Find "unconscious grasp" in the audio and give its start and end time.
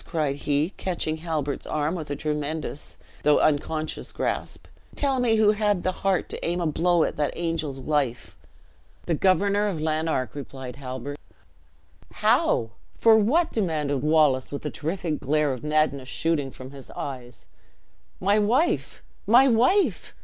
3.39-4.65